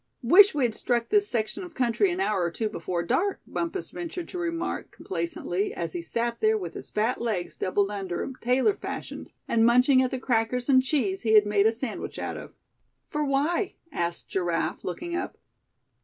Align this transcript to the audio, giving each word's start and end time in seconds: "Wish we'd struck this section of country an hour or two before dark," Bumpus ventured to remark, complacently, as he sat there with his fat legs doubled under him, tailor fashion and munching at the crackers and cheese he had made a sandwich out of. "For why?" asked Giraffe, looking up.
"Wish 0.23 0.55
we'd 0.55 0.73
struck 0.73 1.09
this 1.09 1.27
section 1.29 1.63
of 1.63 1.75
country 1.75 2.09
an 2.09 2.19
hour 2.19 2.41
or 2.41 2.49
two 2.49 2.69
before 2.69 3.03
dark," 3.03 3.39
Bumpus 3.45 3.91
ventured 3.91 4.27
to 4.29 4.39
remark, 4.39 4.89
complacently, 4.89 5.75
as 5.75 5.93
he 5.93 6.01
sat 6.01 6.39
there 6.41 6.57
with 6.57 6.73
his 6.73 6.89
fat 6.89 7.21
legs 7.21 7.55
doubled 7.55 7.91
under 7.91 8.23
him, 8.23 8.35
tailor 8.41 8.73
fashion 8.73 9.27
and 9.47 9.63
munching 9.63 10.01
at 10.01 10.09
the 10.09 10.17
crackers 10.17 10.67
and 10.69 10.81
cheese 10.81 11.21
he 11.21 11.33
had 11.35 11.45
made 11.45 11.67
a 11.67 11.71
sandwich 11.71 12.17
out 12.17 12.35
of. 12.35 12.55
"For 13.09 13.23
why?" 13.23 13.75
asked 13.91 14.27
Giraffe, 14.27 14.83
looking 14.83 15.15
up. 15.15 15.37